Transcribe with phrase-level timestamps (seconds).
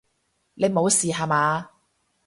[0.55, 1.69] 你無事吓嘛！